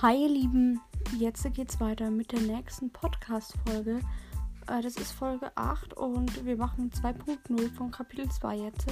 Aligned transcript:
Hi 0.00 0.14
ihr 0.14 0.28
Lieben, 0.28 0.80
jetzt 1.18 1.42
geht's 1.54 1.80
weiter 1.80 2.08
mit 2.08 2.30
der 2.30 2.38
nächsten 2.38 2.88
Podcast-Folge. 2.92 3.98
Äh, 4.68 4.80
das 4.80 4.94
ist 4.94 5.10
Folge 5.10 5.50
8 5.56 5.92
und 5.94 6.44
wir 6.44 6.56
machen 6.56 6.92
2.0 6.92 7.74
von 7.74 7.90
Kapitel 7.90 8.30
2 8.30 8.56
jetzt. 8.58 8.86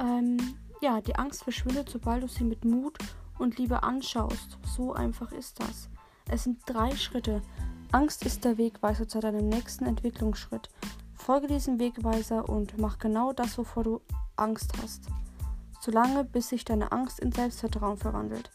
Ähm, 0.00 0.38
ja, 0.80 1.00
die 1.00 1.14
Angst 1.14 1.44
verschwindet, 1.44 1.88
sobald 1.88 2.24
du 2.24 2.26
sie 2.26 2.42
mit 2.42 2.64
Mut 2.64 2.98
und 3.38 3.58
Liebe 3.58 3.84
anschaust. 3.84 4.58
So 4.64 4.92
einfach 4.92 5.30
ist 5.30 5.60
das. 5.60 5.88
Es 6.28 6.42
sind 6.42 6.62
drei 6.66 6.96
Schritte. 6.96 7.40
Angst 7.92 8.26
ist 8.26 8.44
der 8.44 8.58
Wegweiser 8.58 9.06
zu 9.06 9.20
deinem 9.20 9.48
nächsten 9.48 9.86
Entwicklungsschritt. 9.86 10.68
Folge 11.14 11.46
diesem 11.46 11.78
Wegweiser 11.78 12.48
und 12.48 12.76
mach 12.76 12.98
genau 12.98 13.32
das, 13.32 13.56
wovor 13.56 13.84
du 13.84 14.00
Angst 14.34 14.72
hast. 14.82 15.06
Solange 15.80 16.24
bis 16.24 16.48
sich 16.48 16.64
deine 16.64 16.90
Angst 16.90 17.20
in 17.20 17.30
Selbstvertrauen 17.30 17.98
verwandelt. 17.98 18.50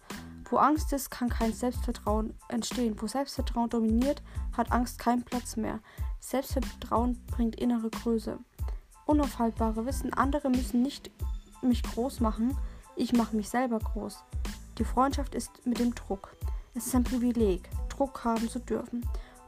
Wo 0.53 0.57
Angst 0.57 0.93
ist, 0.93 1.09
kann 1.09 1.30
kein 1.30 1.52
Selbstvertrauen 1.52 2.35
entstehen. 2.48 2.95
Wo 3.02 3.07
Selbstvertrauen 3.07 3.71
dominiert, 3.71 4.21
hat 4.55 4.71
Angst 4.71 4.99
keinen 4.99 5.23
Platz 5.23 5.55
mehr. 5.55 5.79
Selbstvertrauen 6.20 7.20
bringt 7.26 7.55
innere 7.55 7.89
Größe. 7.89 8.38
Unaufhaltbare 9.07 9.88
Wissen, 9.88 10.13
andere 10.13 10.52
müssen 10.52 10.84
nicht 10.84 11.09
mich 11.63 11.81
groß 11.81 12.20
machen, 12.20 12.55
ich 12.95 13.13
mache 13.13 13.35
mich 13.35 13.49
selber 13.49 13.79
groß. 13.79 14.23
Die 14.77 14.84
Freundschaft 14.84 15.34
ist 15.34 15.66
mit 15.66 15.79
dem 15.79 15.95
Druck. 15.95 16.35
Es 16.76 16.85
ist 16.85 16.93
ein 16.93 17.04
Privileg, 17.04 17.67
Druck 17.90 18.23
haben 18.23 18.48
zu 18.48 18.59
dürfen. 18.59 19.04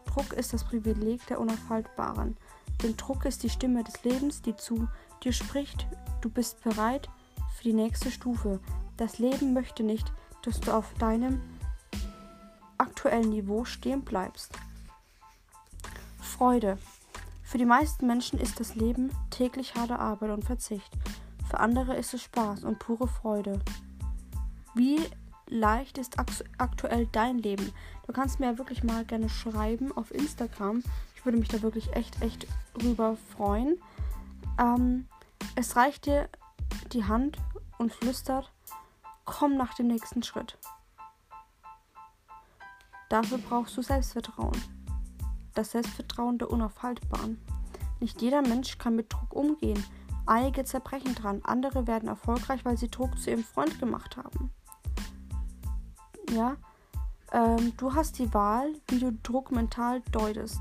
Druck 0.07 0.33
ist 0.33 0.53
das 0.53 0.63
Privileg 0.63 1.23
der 1.27 1.39
Unaufhaltbaren. 1.39 2.35
Denn 2.81 2.97
Druck 2.97 3.25
ist 3.25 3.43
die 3.43 3.49
Stimme 3.51 3.83
des 3.83 4.03
Lebens, 4.03 4.41
die 4.41 4.55
zu 4.55 4.87
dir 5.23 5.33
spricht. 5.33 5.85
Du 6.21 6.31
bist 6.31 6.63
bereit 6.63 7.11
für 7.55 7.63
die 7.63 7.73
nächste 7.73 8.09
Stufe. 8.09 8.59
Das 8.97 9.19
Leben 9.19 9.53
möchte 9.53 9.83
nicht, 9.83 10.11
dass 10.45 10.59
du 10.59 10.71
auf 10.71 10.93
deinem 10.99 11.41
aktuellen 12.77 13.29
Niveau 13.29 13.65
stehen 13.65 14.03
bleibst. 14.03 14.53
Freude. 16.19 16.77
Für 17.43 17.57
die 17.57 17.65
meisten 17.65 18.07
Menschen 18.07 18.39
ist 18.39 18.59
das 18.59 18.75
Leben 18.75 19.11
täglich 19.29 19.75
harte 19.75 19.99
Arbeit 19.99 20.31
und 20.31 20.43
Verzicht. 20.43 20.91
Für 21.49 21.59
andere 21.59 21.95
ist 21.95 22.13
es 22.13 22.23
Spaß 22.23 22.63
und 22.63 22.79
pure 22.79 23.07
Freude. 23.07 23.61
Wie 24.73 24.99
leicht 25.47 25.97
ist 25.97 26.17
aktuell 26.57 27.07
dein 27.11 27.37
Leben? 27.37 27.71
Du 28.07 28.13
kannst 28.13 28.39
mir 28.39 28.47
ja 28.47 28.57
wirklich 28.57 28.83
mal 28.83 29.05
gerne 29.05 29.29
schreiben 29.29 29.95
auf 29.95 30.13
Instagram. 30.13 30.83
Ich 31.15 31.25
würde 31.25 31.37
mich 31.37 31.47
da 31.47 31.61
wirklich 31.61 31.93
echt, 31.93 32.21
echt 32.21 32.47
rüber 32.83 33.15
freuen. 33.35 33.77
Ähm, 34.59 35.07
es 35.55 35.75
reicht 35.75 36.07
dir 36.07 36.29
die 36.91 37.05
Hand 37.05 37.37
und 37.77 37.93
flüstert, 37.93 38.51
Komm 39.25 39.57
nach 39.57 39.73
dem 39.73 39.87
nächsten 39.87 40.21
Schritt. 40.21 40.57
Dafür 43.09 43.39
brauchst 43.39 43.75
du 43.75 43.81
Selbstvertrauen. 43.81 44.61
Das 45.55 45.71
Selbstvertrauen 45.71 46.37
der 46.37 46.51
Unaufhaltbaren. 46.51 47.39
Nicht 47.99 48.21
jeder 48.21 48.43
Mensch 48.43 48.77
kann 48.77 48.95
mit 48.95 49.11
Druck 49.11 49.33
umgehen. 49.33 49.83
Einige 50.27 50.63
zerbrechen 50.63 51.15
dran, 51.15 51.41
andere 51.43 51.87
werden 51.87 52.07
erfolgreich, 52.07 52.65
weil 52.65 52.77
sie 52.77 52.89
Druck 52.89 53.17
zu 53.19 53.31
ihrem 53.31 53.43
Freund 53.43 53.79
gemacht 53.79 54.17
haben. 54.17 54.51
Ja, 56.31 56.57
ähm, 57.31 57.73
du 57.77 57.93
hast 57.93 58.19
die 58.19 58.33
Wahl, 58.33 58.73
wie 58.89 58.99
du 58.99 59.11
Druck 59.23 59.51
mental 59.51 60.01
deutest. 60.11 60.59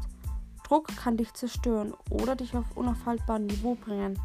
Druck 0.66 0.88
kann 0.96 1.16
dich 1.16 1.32
zerstören 1.34 1.94
oder 2.10 2.36
dich 2.36 2.56
auf 2.56 2.76
unaufhaltbaren 2.76 3.46
Niveau 3.46 3.74
bringen 3.74 4.18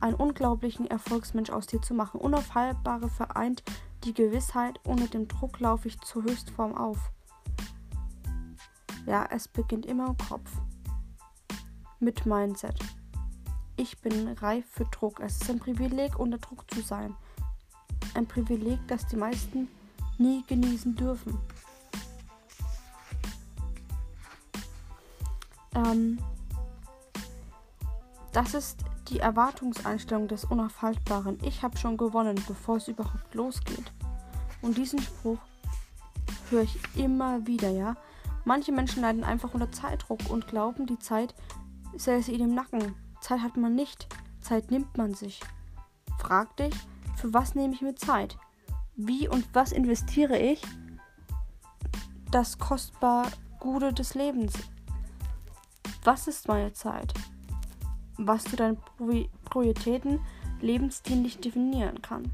einen 0.00 0.14
unglaublichen 0.14 0.86
Erfolgsmensch 0.86 1.50
aus 1.50 1.66
dir 1.66 1.80
zu 1.80 1.94
machen. 1.94 2.20
Unaufhaltbare 2.20 3.08
vereint 3.08 3.62
die 4.04 4.14
Gewissheit, 4.14 4.80
ohne 4.84 5.08
den 5.08 5.28
Druck 5.28 5.60
laufe 5.60 5.88
ich 5.88 6.00
zur 6.00 6.22
Höchstform 6.22 6.74
auf. 6.74 7.10
Ja, 9.06 9.26
es 9.30 9.48
beginnt 9.48 9.86
immer 9.86 10.08
im 10.08 10.16
Kopf. 10.16 10.50
Mit 11.98 12.24
Mindset. 12.24 12.78
Ich 13.76 13.98
bin 14.00 14.28
reif 14.28 14.64
für 14.70 14.84
Druck. 14.86 15.20
Es 15.20 15.40
ist 15.40 15.50
ein 15.50 15.58
Privileg, 15.58 16.18
unter 16.18 16.38
Druck 16.38 16.70
zu 16.70 16.80
sein. 16.80 17.14
Ein 18.14 18.26
Privileg, 18.26 18.78
das 18.88 19.06
die 19.06 19.16
meisten 19.16 19.68
nie 20.18 20.44
genießen 20.46 20.96
dürfen. 20.96 21.38
Ähm, 25.74 26.18
das 28.32 28.54
ist 28.54 28.84
die 29.10 29.18
Erwartungseinstellung 29.18 30.28
des 30.28 30.44
Unaufhaltbaren. 30.44 31.38
Ich 31.42 31.62
habe 31.62 31.76
schon 31.76 31.96
gewonnen, 31.96 32.42
bevor 32.46 32.76
es 32.76 32.88
überhaupt 32.88 33.34
losgeht. 33.34 33.92
Und 34.62 34.78
diesen 34.78 35.00
Spruch 35.00 35.38
höre 36.48 36.62
ich 36.62 36.78
immer 36.96 37.46
wieder, 37.46 37.70
ja. 37.70 37.96
Manche 38.44 38.72
Menschen 38.72 39.02
leiden 39.02 39.24
einfach 39.24 39.52
unter 39.52 39.70
Zeitdruck 39.70 40.20
und 40.30 40.46
glauben, 40.46 40.86
die 40.86 40.98
Zeit 40.98 41.34
säße 41.96 42.30
ihnen 42.30 42.50
im 42.50 42.54
Nacken. 42.54 42.94
Zeit 43.20 43.40
hat 43.40 43.56
man 43.56 43.74
nicht, 43.74 44.06
Zeit 44.40 44.70
nimmt 44.70 44.96
man 44.96 45.14
sich. 45.14 45.40
Frag 46.18 46.56
dich, 46.56 46.74
für 47.16 47.34
was 47.34 47.54
nehme 47.54 47.74
ich 47.74 47.82
mir 47.82 47.94
Zeit? 47.96 48.38
Wie 48.96 49.28
und 49.28 49.46
was 49.52 49.72
investiere 49.72 50.38
ich? 50.38 50.62
Das 52.30 52.58
kostbar 52.58 53.26
Gute 53.58 53.92
des 53.92 54.14
Lebens. 54.14 54.52
Was 56.04 56.28
ist 56.28 56.48
meine 56.48 56.72
Zeit? 56.72 57.12
Was 58.26 58.44
du 58.44 58.56
deinen 58.56 58.78
Prioritäten 59.44 60.20
lebensdienlich 60.60 61.38
definieren 61.38 62.02
kann. 62.02 62.30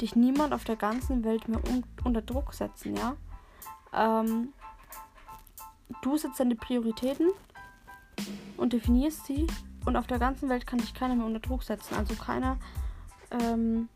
Dich 0.00 0.16
niemand 0.16 0.54
auf 0.54 0.64
der 0.64 0.76
ganzen 0.76 1.24
Welt 1.24 1.48
mehr 1.48 1.60
un 1.68 1.84
unter 2.04 2.22
Druck 2.22 2.54
setzen, 2.54 2.96
ja? 2.96 3.16
Ähm, 3.92 4.52
du 6.02 6.16
setzt 6.16 6.40
deine 6.40 6.56
Prioritäten 6.56 7.30
und 8.56 8.72
definierst 8.72 9.26
sie 9.26 9.46
und 9.84 9.96
auf 9.96 10.06
der 10.06 10.18
ganzen 10.18 10.48
Welt 10.48 10.66
kann 10.66 10.78
dich 10.78 10.94
keiner 10.94 11.16
mehr 11.16 11.26
unter 11.26 11.40
Druck 11.40 11.62
setzen. 11.62 11.94
Also 11.94 12.14
keiner 12.14 12.58
ähm, 13.30 13.88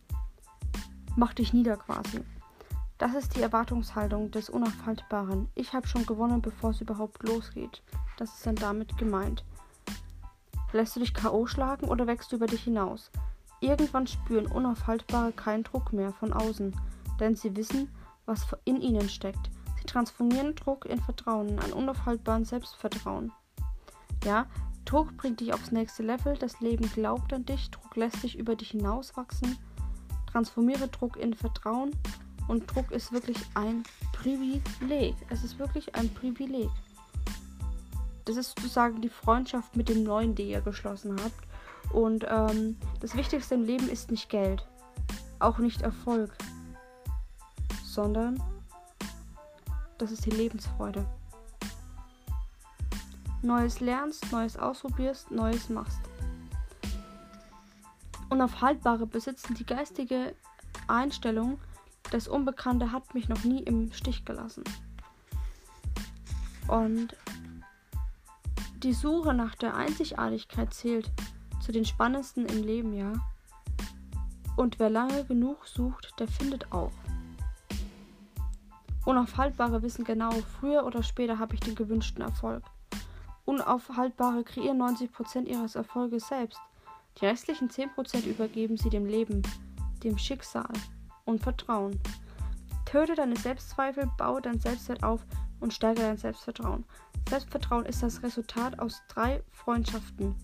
macht 1.17 1.39
dich 1.39 1.53
nieder 1.53 1.77
quasi. 1.77 2.23
Das 2.99 3.15
ist 3.15 3.37
die 3.37 3.43
Erwartungshaltung 3.43 4.31
des 4.31 4.49
Unaufhaltbaren. 4.49 5.49
Ich 5.55 5.73
habe 5.73 5.89
schon 5.89 6.07
gewonnen, 6.07 6.41
bevor 6.41 6.71
es 6.71 6.81
überhaupt 6.81 7.23
losgeht. 7.27 7.83
Das 8.17 8.35
ist 8.35 8.47
dann 8.47 8.57
damit 8.57 8.97
gemeint. 8.97 9.45
Lässt 10.73 10.97
du 10.97 11.01
dich 11.01 11.13
K.O. 11.13 11.47
schlagen 11.47 11.89
oder 11.89 12.07
wächst 12.07 12.33
du 12.33 12.37
über 12.37 12.47
dich 12.47 12.65
hinaus? 12.65 13.11
Irgendwann 13.61 14.07
spüren 14.07 14.47
Unaufhaltbare 14.47 15.33
keinen 15.33 15.65
Druck 15.65 15.93
mehr 15.93 16.13
von 16.13 16.33
außen, 16.33 16.75
denn 17.21 17.37
sie 17.37 17.55
wissen, 17.55 17.95
was 18.27 18.47
in 18.65 18.81
ihnen 18.81 19.09
steckt. 19.09 19.51
Sie 19.79 19.85
transformieren 19.85 20.55
Druck 20.55 20.87
in 20.87 21.01
Vertrauen, 21.01 21.59
ein 21.59 21.73
unaufhaltbaren 21.73 22.45
Selbstvertrauen. 22.45 23.33
Ja, 24.25 24.47
Druck 24.85 25.17
bringt 25.17 25.41
dich 25.41 25.53
aufs 25.53 25.73
nächste 25.73 26.03
Level, 26.03 26.37
das 26.37 26.61
Leben 26.61 26.91
glaubt 26.93 27.33
an 27.33 27.45
dich, 27.45 27.71
Druck 27.71 27.95
lässt 27.97 28.23
dich 28.23 28.39
über 28.39 28.57
dich 28.57 28.71
hinauswachsen. 28.71 29.59
Transformiere 30.31 30.89
Druck 30.89 31.17
in 31.17 31.35
Vertrauen 31.35 31.91
und 32.49 32.75
Druck 32.75 32.91
ist 32.91 33.13
wirklich 33.13 33.39
ein 33.55 33.83
Privileg. 34.13 35.15
Es 35.29 35.45
ist 35.45 35.59
wirklich 35.59 35.95
ein 35.95 36.13
Privileg. 36.15 36.71
Das 38.25 38.37
ist 38.37 38.59
sozusagen 38.59 39.01
die 39.01 39.09
Freundschaft 39.09 39.77
mit 39.77 39.89
dem 39.89 40.05
Neuen, 40.05 40.35
die 40.35 40.51
ihr 40.51 40.61
geschlossen 40.61 41.17
habt. 41.23 41.93
Und 41.93 42.27
ähm, 42.29 42.77
das 43.01 43.17
Wichtigste 43.17 43.55
im 43.55 43.65
Leben 43.65 43.89
ist 43.89 44.11
nicht 44.11 44.29
Geld, 44.29 44.67
auch 45.39 45.59
nicht 45.59 45.83
Erfolg, 45.83 46.31
sondern 47.85 48.43
das 49.99 50.11
ist 50.11 50.25
die 50.25 50.31
Lebensfreude. 50.31 51.05
Neues 53.43 53.81
lernst, 53.81 54.31
Neues 54.31 54.57
ausprobierst, 54.57 55.31
Neues 55.31 55.69
machst. 55.69 56.01
Unaufhaltbare 58.31 59.07
besitzen 59.07 59.55
die 59.55 59.67
geistige 59.67 60.35
Einstellung, 60.89 61.59
das 62.11 62.29
Unbekannte 62.29 62.93
hat 62.93 63.15
mich 63.15 63.29
noch 63.29 63.45
nie 63.45 63.63
im 63.63 63.93
Stich 63.93 64.25
gelassen. 64.25 64.65
Und 66.69 67.17
die 68.83 68.93
Suche 68.93 69.33
nach 69.33 69.55
der 69.55 69.77
Einzigartigkeit 69.77 70.75
zählt 70.75 71.11
zu 71.61 71.73
den 71.73 71.85
spannendsten 71.85 72.47
im 72.47 72.65
Leben, 72.65 72.93
ja. 72.93 73.13
Und 74.57 74.79
wer 74.79 74.91
lange 74.91 75.25
genug 75.25 75.67
sucht, 75.67 76.15
der 76.19 76.29
findet 76.29 76.73
auch. 76.73 76.93
Unaufhaltbare 79.05 79.83
wissen 79.83 80.05
genau, 80.05 80.31
früher 80.61 80.85
oder 80.85 81.03
später 81.03 81.39
habe 81.39 81.55
ich 81.55 81.61
den 81.61 81.75
gewünschten 81.75 82.23
Erfolg. 82.23 82.63
Unaufhaltbare 83.45 84.45
kreieren 84.45 84.81
90% 84.81 85.47
ihres 85.47 85.75
Erfolges 85.75 86.29
selbst. 86.29 86.61
Die 87.21 87.27
restlichen 87.27 87.69
10% 87.69 88.27
übergeben 88.27 88.77
sie 88.77 88.91
dem 88.91 89.07
Leben, 89.07 89.43
dem 90.03 90.19
Schicksal 90.19 90.73
und 91.25 91.41
Vertrauen. 91.41 91.99
Töte 92.85 93.15
deine 93.15 93.37
Selbstzweifel, 93.37 94.11
baue 94.19 94.41
dein 94.41 94.59
Selbstwert 94.59 95.03
auf 95.03 95.25
und 95.61 95.73
steigere 95.73 96.07
dein 96.07 96.19
Selbstvertrauen. 96.19 96.85
Selbstvertrauen 97.33 97.87
ist 97.87 98.03
das 98.03 98.23
Resultat 98.23 98.79
aus 98.79 99.01
drei 99.09 99.43
Freundschaften. 99.53 100.35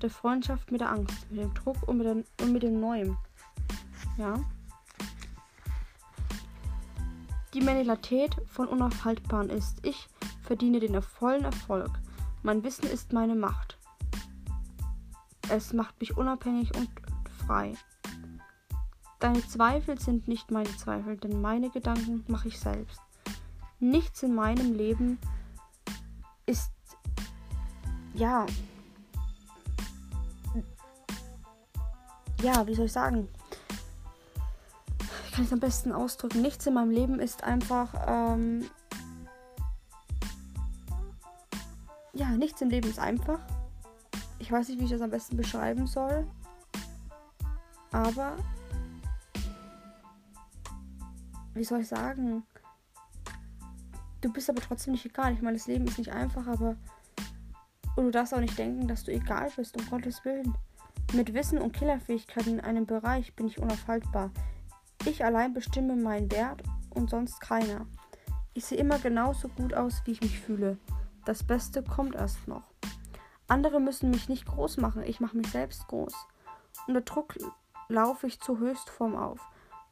Der 0.00 0.08
Freundschaft 0.08 0.72
mit 0.72 0.80
der 0.80 0.90
Angst, 0.90 1.30
mit 1.30 1.42
dem 1.42 1.52
Druck 1.52 1.86
und 1.86 1.98
mit, 1.98 2.06
dem, 2.06 2.24
und 2.40 2.50
mit 2.50 2.62
dem 2.62 2.80
Neuen. 2.80 3.18
Ja. 4.16 4.40
Die 7.52 7.60
Mentalität 7.60 8.34
von 8.46 8.68
Unaufhaltbaren 8.68 9.50
ist, 9.50 9.84
ich 9.84 10.08
verdiene 10.42 10.80
den 10.80 11.02
vollen 11.02 11.44
Erfolg. 11.44 11.90
Mein 12.42 12.64
Wissen 12.64 12.86
ist 12.86 13.12
meine 13.12 13.34
Macht. 13.34 13.76
Es 15.50 15.74
macht 15.74 16.00
mich 16.00 16.16
unabhängig 16.16 16.74
und 16.74 16.88
frei. 17.44 17.74
Deine 19.18 19.46
Zweifel 19.46 20.00
sind 20.00 20.26
nicht 20.26 20.50
meine 20.50 20.74
Zweifel, 20.78 21.18
denn 21.18 21.42
meine 21.42 21.68
Gedanken 21.68 22.24
mache 22.28 22.48
ich 22.48 22.58
selbst. 22.58 22.98
Nichts 23.78 24.22
in 24.22 24.34
meinem 24.34 24.72
Leben 24.74 25.18
ist 26.52 26.70
ja 28.14 28.46
ja, 32.42 32.66
wie 32.66 32.74
soll 32.74 32.86
ich 32.86 32.92
sagen? 32.92 33.28
Ich 35.26 35.32
kann 35.32 35.44
es 35.44 35.52
am 35.52 35.60
besten 35.60 35.92
ausdrücken. 35.92 36.42
Nichts 36.42 36.66
in 36.66 36.74
meinem 36.74 36.90
Leben 36.90 37.20
ist 37.20 37.44
einfach 37.44 37.94
ähm, 38.06 38.68
ja, 42.12 42.28
nichts 42.30 42.60
im 42.60 42.68
Leben 42.68 42.90
ist 42.90 42.98
einfach. 42.98 43.38
Ich 44.38 44.50
weiß 44.50 44.68
nicht, 44.68 44.80
wie 44.80 44.84
ich 44.84 44.90
das 44.90 45.00
am 45.00 45.10
besten 45.10 45.36
beschreiben 45.36 45.86
soll. 45.86 46.26
Aber 47.92 48.36
wie 51.54 51.64
soll 51.64 51.80
ich 51.80 51.88
sagen? 51.88 52.42
Du 54.22 54.32
bist 54.32 54.48
aber 54.48 54.62
trotzdem 54.62 54.92
nicht 54.92 55.04
egal. 55.04 55.34
Ich 55.34 55.42
meine, 55.42 55.58
das 55.58 55.66
Leben 55.66 55.86
ist 55.86 55.98
nicht 55.98 56.12
einfach, 56.12 56.46
aber. 56.46 56.76
Und 57.96 58.04
du 58.04 58.10
darfst 58.10 58.32
auch 58.32 58.40
nicht 58.40 58.56
denken, 58.56 58.88
dass 58.88 59.04
du 59.04 59.12
egal 59.12 59.50
bist, 59.54 59.76
um 59.76 59.90
Gottes 59.90 60.24
Willen. 60.24 60.54
Mit 61.12 61.34
Wissen 61.34 61.58
und 61.58 61.72
Killerfähigkeiten 61.72 62.54
in 62.54 62.60
einem 62.60 62.86
Bereich 62.86 63.34
bin 63.34 63.48
ich 63.48 63.58
unaufhaltbar. 63.58 64.30
Ich 65.04 65.24
allein 65.24 65.52
bestimme 65.52 65.96
meinen 65.96 66.30
Wert 66.30 66.62
und 66.90 67.10
sonst 67.10 67.40
keiner. 67.40 67.86
Ich 68.54 68.64
sehe 68.64 68.78
immer 68.78 68.98
genauso 68.98 69.48
gut 69.48 69.74
aus, 69.74 70.00
wie 70.04 70.12
ich 70.12 70.22
mich 70.22 70.38
fühle. 70.38 70.78
Das 71.24 71.42
Beste 71.42 71.82
kommt 71.82 72.14
erst 72.14 72.46
noch. 72.46 72.62
Andere 73.48 73.80
müssen 73.80 74.10
mich 74.10 74.28
nicht 74.28 74.46
groß 74.46 74.76
machen, 74.76 75.02
ich 75.02 75.20
mache 75.20 75.36
mich 75.36 75.48
selbst 75.48 75.86
groß. 75.88 76.14
Unter 76.86 77.00
Druck 77.02 77.36
laufe 77.88 78.26
ich 78.26 78.40
zur 78.40 78.58
Höchstform 78.58 79.16
auf. 79.16 79.40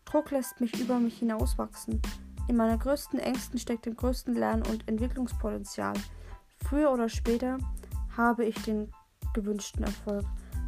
Druck 0.04 0.30
lässt 0.30 0.60
mich 0.60 0.80
über 0.80 0.98
mich 0.98 1.18
hinauswachsen. 1.18 2.00
In 2.50 2.56
meiner 2.56 2.78
größten 2.78 3.20
Ängsten 3.20 3.60
steckt 3.60 3.86
dem 3.86 3.94
größten 3.94 4.34
Lern- 4.34 4.66
und 4.66 4.88
Entwicklungspotenzial. 4.88 5.94
Früher 6.66 6.90
oder 6.90 7.08
später 7.08 7.58
habe 8.16 8.44
ich 8.44 8.60
den 8.62 8.92
gewünschten 9.34 9.84
Erfolg. 9.84 10.24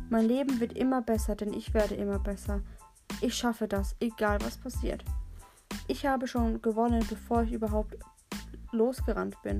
Mein 0.08 0.26
Leben 0.26 0.61
wird 0.61 0.79
immer 0.79 1.02
besser, 1.02 1.34
denn 1.34 1.52
ich 1.52 1.75
werde 1.75 1.96
immer 1.96 2.20
besser. 2.20 2.61
Ich 3.20 3.34
schaffe 3.34 3.67
das, 3.67 3.96
egal 3.99 4.38
was 4.43 4.58
passiert. 4.58 5.05
Ich 5.88 6.06
habe 6.06 6.29
schon 6.29 6.62
gewonnen, 6.62 7.05
bevor 7.11 7.43
ich 7.43 7.52
überhaupt 7.52 7.96
losgerannt 8.70 9.43
bin. 9.43 9.58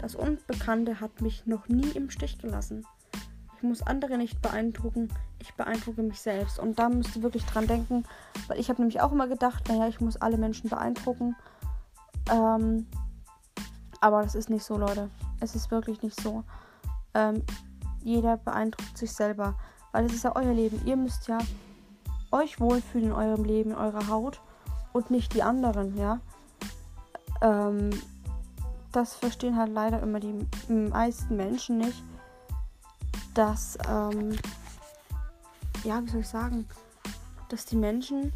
Das 0.00 0.14
Unbekannte 0.14 1.00
hat 1.00 1.22
mich 1.22 1.44
noch 1.44 1.66
nie 1.66 1.90
im 1.96 2.08
Stich 2.10 2.38
gelassen. 2.38 2.86
Muss 3.62 3.82
andere 3.82 4.18
nicht 4.18 4.42
beeindrucken, 4.42 5.08
ich 5.38 5.54
beeindrucke 5.54 6.02
mich 6.02 6.20
selbst. 6.20 6.58
Und 6.58 6.78
da 6.78 6.88
müsst 6.88 7.16
ihr 7.16 7.22
wirklich 7.22 7.44
dran 7.44 7.66
denken, 7.66 8.04
weil 8.48 8.58
ich 8.58 8.68
habe 8.68 8.80
nämlich 8.80 9.00
auch 9.00 9.12
immer 9.12 9.28
gedacht, 9.28 9.68
naja, 9.68 9.88
ich 9.88 10.00
muss 10.00 10.16
alle 10.16 10.36
Menschen 10.36 10.68
beeindrucken. 10.68 11.36
Ähm, 12.30 12.86
aber 14.00 14.22
das 14.22 14.34
ist 14.34 14.50
nicht 14.50 14.64
so, 14.64 14.76
Leute. 14.76 15.10
Es 15.40 15.54
ist 15.54 15.70
wirklich 15.70 16.02
nicht 16.02 16.20
so. 16.20 16.44
Ähm, 17.14 17.42
jeder 18.02 18.36
beeindruckt 18.36 18.98
sich 18.98 19.12
selber, 19.12 19.56
weil 19.92 20.06
es 20.06 20.12
ist 20.12 20.24
ja 20.24 20.34
euer 20.34 20.52
Leben. 20.52 20.84
Ihr 20.86 20.96
müsst 20.96 21.28
ja 21.28 21.38
euch 22.32 22.58
wohlfühlen 22.60 23.08
in 23.08 23.12
eurem 23.12 23.44
Leben, 23.44 23.70
in 23.70 23.76
eurer 23.76 24.08
Haut 24.08 24.40
und 24.92 25.10
nicht 25.10 25.34
die 25.34 25.42
anderen, 25.42 25.96
ja. 25.96 26.20
Ähm, 27.42 27.90
das 28.92 29.14
verstehen 29.14 29.56
halt 29.56 29.72
leider 29.72 30.02
immer 30.02 30.20
die 30.20 30.34
meisten 30.68 31.36
Menschen 31.36 31.78
nicht, 31.78 32.02
dass, 33.34 33.78
ähm, 33.88 34.36
ja, 35.84 36.02
wie 36.02 36.08
soll 36.10 36.20
ich 36.20 36.28
sagen, 36.28 36.66
dass 37.48 37.66
die 37.66 37.76
Menschen 37.76 38.32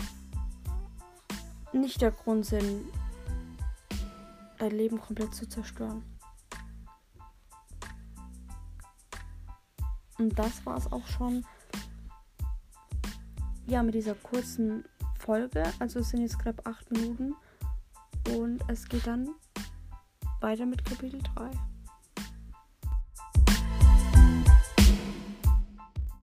nicht 1.73 2.01
der 2.01 2.11
Grund 2.11 2.47
sind, 2.47 2.87
dein 4.59 4.71
Leben 4.71 5.01
komplett 5.01 5.35
zu 5.35 5.49
zerstören. 5.49 6.03
Und 10.19 10.39
das 10.39 10.65
war 10.65 10.77
es 10.79 10.91
auch 10.91 11.07
schon. 11.07 11.45
Ja, 13.67 13.83
mit 13.83 13.95
dieser 13.95 14.15
kurzen 14.15 14.85
Folge. 15.19 15.65
Also 15.79 16.01
es 16.01 16.11
sind 16.11 16.23
jetzt 16.23 16.39
knapp 16.39 16.67
8 16.67 16.91
Minuten. 16.93 17.35
Und 18.35 18.63
es 18.69 18.89
geht 18.89 19.07
dann 19.07 19.29
weiter 20.41 20.67
mit 20.67 20.85
Kapitel 20.85 21.21
3. 21.35 21.51